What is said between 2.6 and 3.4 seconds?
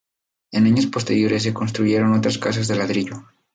de ladrillo.